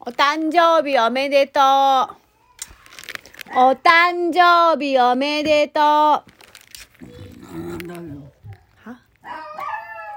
[0.00, 1.62] お誕生日おめでとう。
[3.54, 5.82] お誕生日おめでとう。
[5.82, 6.24] は？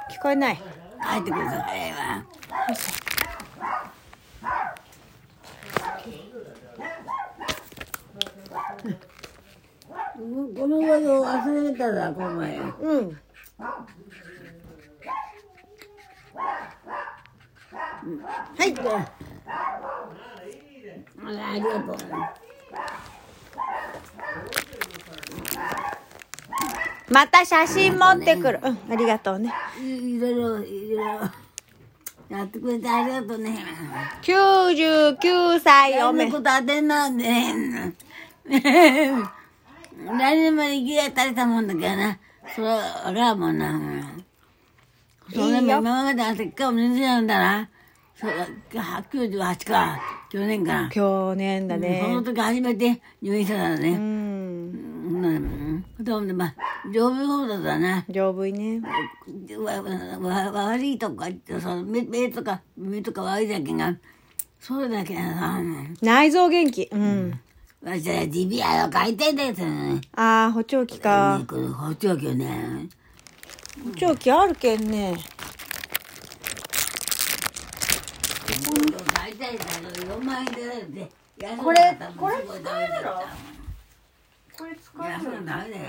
[0.10, 0.56] 聞こえない。
[0.56, 2.24] 帰ってくださいわ
[10.56, 13.18] この忘れたらこの前うん。
[18.58, 18.74] はい。
[21.24, 21.98] あらありがとう
[27.10, 28.60] また写真持ってくる。
[28.64, 29.54] うん、ありがとうね。
[29.82, 31.04] いいろいろいろいろ
[32.30, 33.60] やってくれてありがとうね。
[34.22, 36.32] 99歳おめ。
[36.32, 37.94] そんなこと当てんなんでね
[38.48, 42.18] 来年まで生きが足りたもんだけどな。
[42.56, 43.80] それはわからんもんな。
[45.34, 47.70] それも今まではせっかく年生なんだな
[48.22, 50.00] 98か
[50.30, 52.22] 去年か去年だそのね。
[52.24, 53.98] 時初めて入院したからうね。
[53.98, 54.00] ん。
[54.00, 54.02] う
[55.40, 55.84] ん。
[56.00, 56.56] でも、まあ、
[56.94, 58.06] 丈夫そうだな。
[58.10, 58.80] 丈夫いね。
[59.58, 61.28] わわわ悪いとか
[61.60, 63.96] その目目とか目とか悪いだけが
[64.60, 65.60] それだけがさ
[66.02, 66.88] 内臓元気。
[66.92, 67.40] うん。
[67.84, 70.00] わしは地ビアの回転ですよね。
[70.16, 71.42] ああ、補聴器か。
[71.48, 72.88] この補聴器をね。
[73.84, 75.16] 補聴器あるけんね。
[75.16, 75.28] 大体だけど4万円で
[78.38, 78.41] だって安
[81.58, 81.80] これ
[82.18, 83.12] これ使えるの？
[84.58, 85.46] これ使安いの？
[85.46, 85.86] ダメだよ。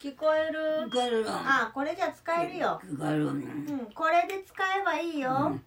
[0.00, 0.88] 聞こえる？
[0.88, 2.80] 聞こえるのあ、これじゃ使えるよ。
[2.82, 3.40] 聞こえるのうん、
[3.94, 5.58] これで使えばいいよ。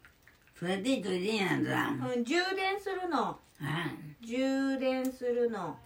[0.58, 1.90] それでいいといいやんだ。
[1.90, 3.40] うん、充電するの。
[3.62, 5.78] あ充電するの。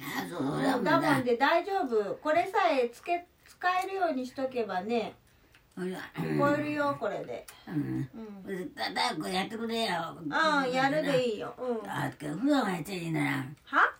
[0.00, 1.24] あ、そうだもんだだもん。
[1.24, 2.14] で大丈夫。
[2.22, 5.14] これさえつけ使えるようにしとけばね、
[5.76, 7.46] ほら聞こえるよ、これで。
[7.68, 8.08] うん。
[8.46, 8.74] うん。
[8.74, 10.16] だだやってくれよ。
[10.20, 11.54] うん、やるでいいよ。
[11.58, 11.90] うん。
[11.90, 13.46] あ、普段はやっちゃいけないな。
[13.64, 13.92] は？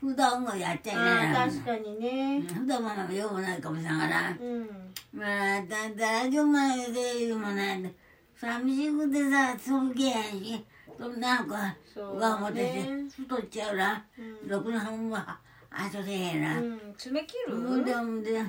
[0.00, 2.40] 普段はやっちゃいない確かにね。
[2.40, 4.30] 普段は用もないかもしれないから。
[4.30, 4.92] うん。
[5.12, 7.94] まあ、だ、大丈夫なんやで、もない。
[8.34, 10.64] 寂しくてさ、そうけし。
[10.98, 14.04] そんな子は、そう上持っててね、太っちゃうな。
[14.18, 15.38] うんろくなは、
[15.70, 16.58] あとせえへんな。
[16.58, 17.56] うん、爪切る？
[17.56, 18.40] ほんで、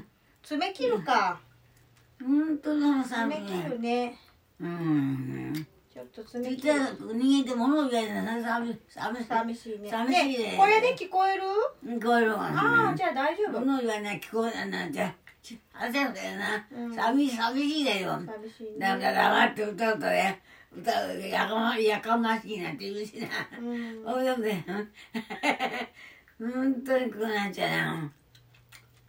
[0.41, 1.39] 爪切るか。
[2.21, 3.03] ほんとだ。
[3.03, 4.17] 爪切るね。
[4.59, 5.67] うん。
[5.93, 6.73] ちょっと爪絶切る。
[6.73, 9.27] 対逃げて物を言われたら寂しい、寂しい。
[9.27, 9.89] 寂しいね。
[9.89, 11.43] 寂しいねねこれで聞こえる？
[11.85, 12.47] 聞こえるわ。
[12.47, 13.59] ああ、じゃあ大丈夫。
[13.59, 15.13] 物言わない聞こえないじゃ
[15.73, 16.95] あせんだよな、うん。
[16.95, 18.11] 寂しい寂しいだよ。
[18.25, 19.03] 寂しいだかね。
[19.05, 20.41] ら黙って歌うとね
[20.75, 23.27] 歌うやかまやかましいなんて言うしな、
[23.59, 24.07] うん。
[24.07, 24.37] おいよ。
[24.37, 24.65] ね
[26.39, 28.11] 本当にこうなっちゃうな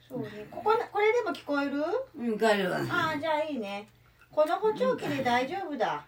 [0.08, 0.46] そうね。
[0.50, 1.82] ここ、これでも聞こえる？
[2.16, 2.78] うん帰るわ。
[2.90, 3.88] ああ、じゃあいいね。
[4.30, 6.04] この補聴器で大丈夫だ。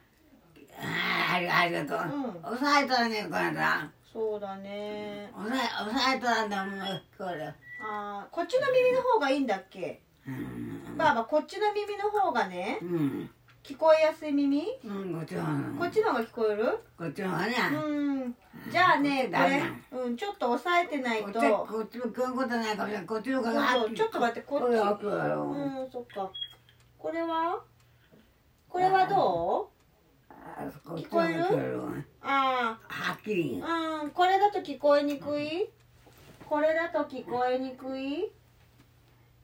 [0.78, 2.54] あありありがとう、うん。
[2.54, 5.31] 押さえたらねこれだそうだね。
[5.34, 6.78] 押さえ押さえたらだもん
[7.16, 7.47] これ。
[7.47, 9.81] ああ、こっちの耳の方がいいんだっけ？
[9.81, 10.06] うん
[10.97, 13.31] ばあば、こっちの耳の方がね、うん。
[13.62, 14.62] 聞こえやすい耳？
[14.84, 15.44] うんこっちは
[15.76, 16.78] こっちの方が聞こえる？
[16.97, 18.37] こっちの方がね、うん。
[18.70, 19.28] じゃあね、
[19.92, 21.32] これうん、ちょっと押さえてないと。
[21.32, 24.64] ちこっちも聞こえんことないかもしれないこっちの方がそうちょっと待ってこっち。
[24.64, 26.31] うん、そっか。
[26.98, 27.60] これは？
[28.69, 30.97] これはどう？
[30.97, 34.06] 聞こえるの方が聞こえるわあはっきりあ、う。
[34.06, 35.69] ん、これだと聞こえにくい？
[36.48, 38.31] これだと聞こえにくい？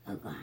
[0.07, 0.39] そうかんま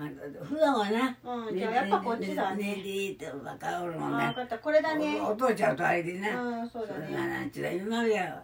[0.00, 4.58] あ普段はな、うんじゃあやっぱこっちだねねでって分かるあもんね分かった。
[4.58, 5.20] これだね。
[5.20, 7.16] お父ちゃんとあれでね、うん、そうだね。
[7.16, 8.42] なんち今までは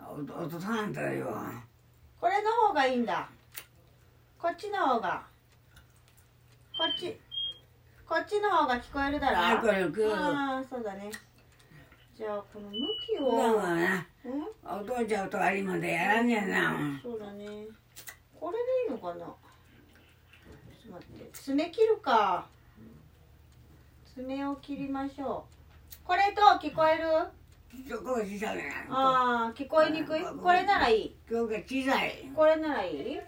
[0.00, 1.26] おお父さんとよ
[2.20, 3.28] これの方がいいんだ。
[4.38, 5.22] こっちの方が。
[6.76, 7.16] こっち。
[8.08, 9.38] こっちの方が聞こえるだろ。
[9.38, 9.84] あこれ
[10.14, 11.10] ああ、そうだね。
[12.16, 13.56] じゃあ、この向き普段を。
[13.58, 17.46] はなうんお父ちゃんとあれまでやらんやなそうだね。
[18.34, 21.30] これでいいのかなちょっと待って。
[21.32, 22.46] 爪切るか。
[24.14, 25.96] 爪を切りましょう。
[26.04, 27.04] これと聞こえる？
[28.90, 30.22] ああ、聞こえにくい？
[30.22, 31.14] これならいい。
[31.30, 33.20] 今日が小さいこれならいい？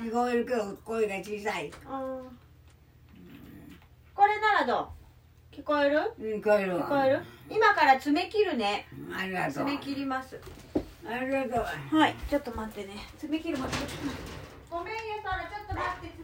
[0.00, 1.70] 聞こえるけど声が小さい
[4.14, 4.90] これならど
[5.52, 5.54] う？
[5.54, 6.12] 聞こえる？
[6.18, 7.22] うん聞こえるわ聞こえる？
[7.48, 8.88] 今から爪切るね。
[9.16, 10.38] ありがとう爪切ります。
[11.08, 11.50] ありがと
[11.94, 12.96] うはい、ちょっと待ってね。
[13.18, 13.72] 爪切るまで。
[14.68, 16.15] ごめんやからちょっと待って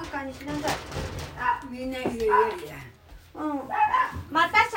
[0.00, 1.09] 静かにしなさい。
[1.68, 2.34] みんな来てるよ
[3.34, 3.60] うん。
[4.30, 4.70] また写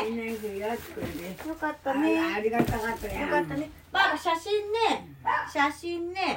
[0.00, 0.10] 真ね。
[0.10, 3.70] みんな来てるよってこれでよかったあねありがたかったよよかったね。
[3.92, 5.08] ばあば写真ね。
[5.52, 6.36] 写真ね。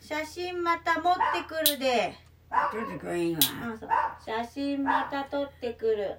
[0.00, 2.14] 写真また持ってくるで。
[2.70, 3.38] ちょっとこれ今
[3.70, 3.88] うんそう。
[4.24, 6.18] 写真また撮ってくる。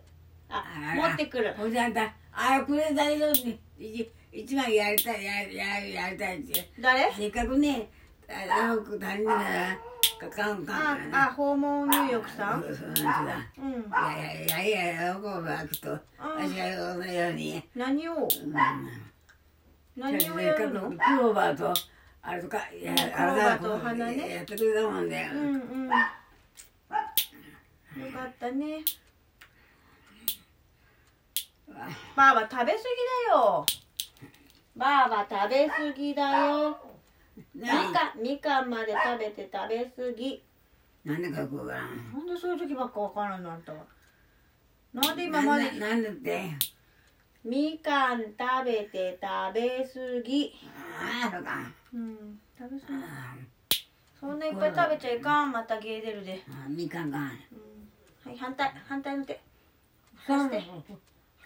[0.49, 0.63] あ
[0.95, 1.53] 持ってくる。
[1.55, 6.71] ほんであんたあこれ大丈夫に一一枚やりたいやややりたいって。
[6.79, 7.13] 誰？
[7.13, 7.89] せっかくね
[8.27, 9.77] あの子足りないから
[10.29, 12.61] かかんかあんあ訪問入浴さん？
[12.63, 13.61] そうそうだう。
[13.61, 18.13] んいやいやいやいや、こう開くと、私が言うように、何を？
[18.15, 18.53] うん、
[19.95, 20.81] 何をやるの？
[20.81, 21.73] クローバーと、
[22.21, 24.35] あれとか、いや、クローバーとお花ね。
[24.35, 25.49] やってくれたもんで、うんう
[25.85, 25.87] ん。
[25.87, 25.91] よ
[28.11, 28.83] かったね。
[32.15, 32.73] ばあば食べ過ぎ
[33.27, 33.65] だよ。
[34.75, 36.92] ばあば食べ過ぎだよ
[37.55, 40.43] みなかんみかんまで食べて食べ過ぎ。
[41.03, 42.25] なんでかこうかなん。
[42.25, 43.79] でそういう時ばっかわからんのあんたは。
[44.93, 45.39] なんでな。
[45.41, 46.49] 今までなんで、って、
[47.43, 50.53] みかん食べて食べ過ぎ。
[51.23, 51.71] ああ、そうか。
[51.93, 52.93] うん食べ過ぎ。
[52.93, 53.35] あ
[54.19, 55.51] そんないっぱい食べちゃいかん。
[55.51, 57.17] またゲー出るで、あみかんが。
[57.19, 57.31] うん、は
[58.31, 59.41] い反対反対の手。
[60.25, 60.49] そう、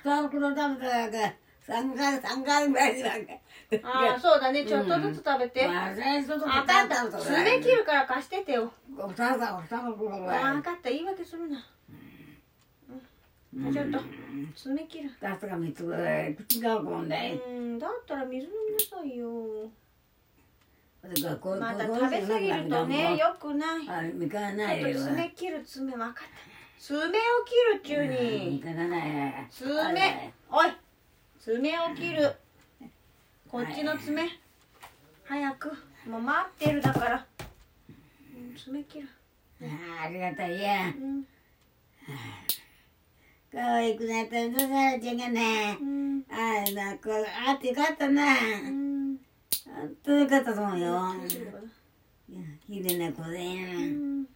[0.04, 1.36] 二袋食べただけ、
[1.68, 3.42] 三回、三回ぐらいに分け。
[3.84, 4.66] ああそうだね。
[4.66, 8.72] ちょっとずつ食べて、まあ、最初とあかんた爪切るから貸しててよ。
[8.90, 10.44] 二つ、二袋ぐらい。
[10.44, 10.90] あ分かった。
[10.90, 11.66] 言い訳するな、
[13.54, 14.00] うん、ちょっと
[14.56, 15.10] 爪切る。
[15.10, 17.42] 二つか三つぐらい、口がこんで。
[17.50, 17.78] うん。
[17.78, 19.70] だったら水飲みなさいよ。
[21.04, 23.90] また食べ過ぎるとねよくない。
[23.90, 25.00] あ、みかんなちょっといよ。
[25.00, 26.22] 爪切る爪分かった
[26.80, 27.16] 爪を切
[27.76, 28.60] るっちゅうみに。
[28.62, 29.48] かんがない。
[29.50, 30.34] 爪。
[30.50, 30.72] おい
[31.48, 32.36] 爪を切る。
[33.50, 34.28] こっちの爪。
[35.24, 35.72] 早く。
[36.06, 37.26] もう待ってるだから。
[38.36, 39.08] うん爪切る。
[39.62, 40.88] あありがたいや。
[40.88, 41.26] うん。
[43.50, 45.86] 可愛くなったらちゃんがねう。
[45.86, 46.26] ん。
[46.30, 47.12] ああ、なんか、
[47.48, 48.24] あってよかったな。
[48.24, 49.18] うん。
[49.68, 51.14] あっとよかったと思うよ。
[52.68, 53.38] 綺麗な子で。
[53.40, 53.50] う
[53.96, 54.28] ん。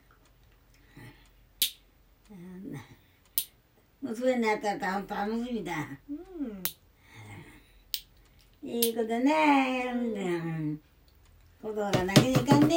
[4.01, 5.73] 娘になったら楽しみだ。
[6.09, 6.63] うん
[8.63, 9.91] いい子だね。
[9.93, 10.79] うん。
[11.61, 12.75] 子供が泣きに行かんで。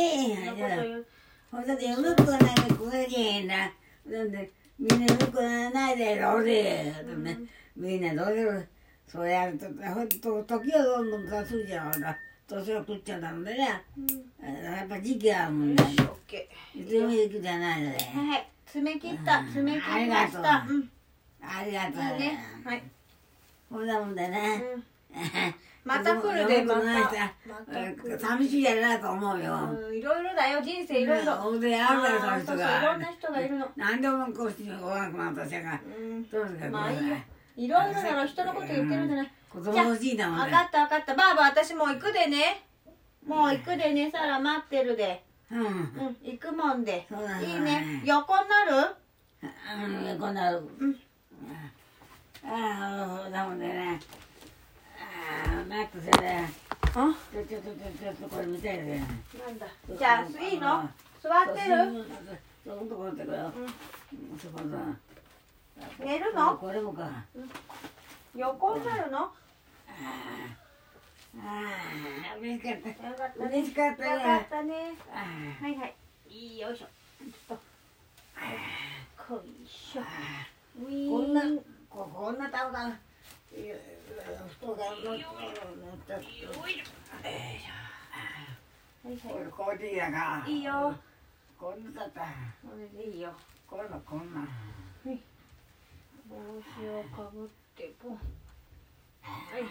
[1.50, 3.72] ほんとで、向こうがなんかこがけへんな。
[4.06, 6.94] なんで、みんな向こうがないで、どうで。
[7.06, 7.38] でもね、
[7.76, 8.68] みんなどうで、
[9.06, 12.16] そうやると、ほんと、時はどんどんかするじゃん、ほら。
[12.46, 13.82] 年を食っちゃったのでね。
[13.96, 17.98] うんやっぱ時期はもうねよ、しオッケいつでもいい時じゃないので。
[17.98, 22.82] ーはい爪切ったうん爪切ありりまがとうありがとういねはい
[23.70, 24.62] こんなもんだね。
[24.74, 24.84] うん
[25.84, 26.80] また来るでまた。
[26.80, 29.54] ままた寂しいやなと思うよ。
[29.54, 31.34] うんいろいろだよ人生いろいろ。
[31.36, 33.12] ほんであるだろ、その人あーそうそういろんなが。
[33.12, 33.68] 人がいるの。
[33.76, 35.80] 何でもこうしておらんくなったしが。
[35.84, 36.28] うん。
[36.30, 37.16] どうですか、まあいいよ
[37.56, 39.30] いろいろなの人のこと言ってるんじゃない。
[39.50, 40.44] 子供欲しいだもんね。
[40.46, 41.14] 分かった分かった。
[41.14, 42.64] ばあば私もう行くでね。
[43.26, 45.22] もう行くでねサラ待ってるで。
[45.50, 45.60] うん。
[45.60, 47.06] うん行くもんで。
[47.10, 47.46] そうだね。
[47.46, 48.02] いいね。
[48.04, 48.96] 横になる？
[49.42, 50.56] うん、こんな。
[50.56, 50.96] うん。
[52.46, 54.00] ああ、だもんでね。
[55.24, 56.52] ああ、マックスね。
[56.94, 57.16] あ？
[57.32, 59.02] ちょ、ちょ、ちょ、ちょ、ちょっとこれ見たいね。
[59.46, 59.66] なんだ？
[59.98, 60.88] じゃあいいの
[61.22, 62.04] 座ってる？
[62.64, 63.52] そうそうとこってこよ。
[64.40, 64.78] そこだ。
[66.04, 67.24] 寝るのこれもか。
[68.36, 69.30] 横になるのあ
[71.36, 72.88] あ、嬉しかった。
[73.08, 74.48] よかったね嬉しかったねよかっ。
[74.48, 74.74] たね
[75.12, 77.58] あはいはいよいしょちょっと
[79.28, 80.02] こいしょ
[81.10, 81.42] こんな、
[81.88, 82.76] ここんなたぶ
[84.72, 84.76] ん。
[84.76, 86.14] いや人が乗って乗って。
[86.14, 86.22] はい
[89.02, 90.44] はいこれいいやが。
[90.46, 90.94] いいよ。
[91.58, 92.20] こんなだった。
[92.20, 92.26] こ
[92.78, 93.32] れでいいよ
[93.68, 94.46] こんなこんな。
[96.26, 98.18] 帽子をかぶってポンは
[99.58, 99.62] い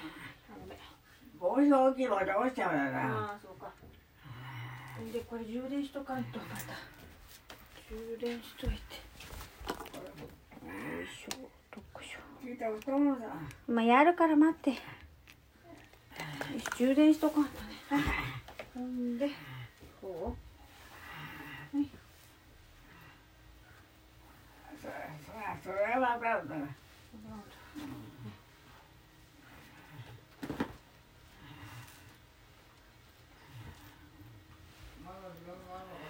[1.39, 2.03] 帽子大き
[2.47, 2.99] いしちゃうのな。
[2.99, 3.73] ああそうか
[5.11, 6.77] でこれ充電しとかんとまた
[7.89, 8.77] 充電しといてよ
[11.01, 11.62] いしょ
[12.43, 13.21] どっこいしょ聞いたこともさ。
[13.67, 14.73] まあやるから待って。
[16.77, 17.55] 充電しとかんとね
[17.89, 18.01] はい
[18.73, 19.29] ほんで
[20.01, 20.35] こ
[21.71, 21.83] それ
[25.63, 26.59] それそれは分かるから。
[26.59, 26.63] う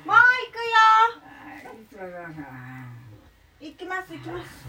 [0.05, 0.73] もう行くよ。
[3.61, 4.67] 行きます行きます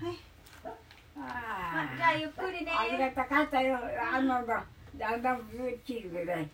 [0.00, 0.18] はい
[1.16, 2.72] ああじゃあゆっくりね。
[2.72, 3.78] ありがたかったよ。
[4.12, 4.64] あのだ、
[4.98, 5.42] だんだん
[5.84, 6.40] 切るぐらい。
[6.40, 6.48] ね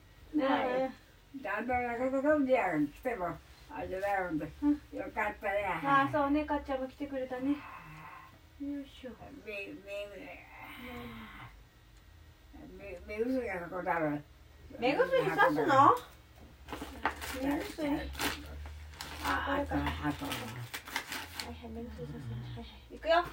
[1.34, 3.26] うんちゃんとなこと飛んでやる来ても
[3.70, 4.38] あれだよよ
[5.14, 5.64] かったね。
[5.82, 7.56] ああそうねかっちゃんも来てくれたね。
[8.60, 9.10] よいしょ。
[9.46, 10.06] 目目
[12.78, 14.18] 目目薬がそこだろ
[14.78, 15.96] 目薬さすの？
[17.42, 17.88] 目薬。
[17.88, 18.00] はい
[19.24, 19.76] ああとあ
[20.12, 20.26] と。
[20.26, 20.30] は
[21.50, 22.14] い目薬さす
[22.58, 22.92] はいはい。
[22.92, 23.24] 行くよ。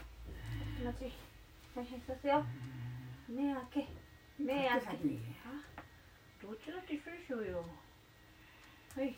[0.85, 1.03] 待ち。
[1.03, 1.28] はい
[1.75, 2.43] はいさすよ。
[3.29, 3.87] 目開け。
[4.39, 4.87] 目開け。
[6.41, 7.63] どっちだって一緒でしょうよ。
[8.97, 9.15] はい。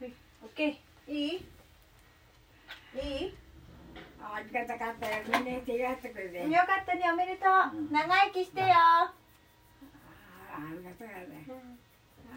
[0.00, 0.14] はい。
[0.42, 1.12] オッケー。
[1.12, 1.34] いい？
[2.96, 3.36] いい？
[4.20, 5.22] あありがたかったよ。
[5.24, 6.42] みんな手がってくれて。
[6.42, 7.12] よかったね。
[7.12, 7.50] おめでとう。
[7.76, 7.92] うん。
[7.92, 8.66] 長生きしてよ。
[8.68, 9.12] あ
[10.56, 11.46] ありがたかったね。
[12.32, 12.34] あ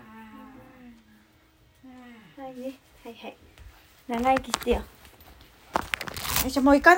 [2.41, 2.77] はいね。
[3.03, 3.37] はいはい。
[4.07, 4.83] 長生きしてよ
[6.43, 6.91] よいしょもう行か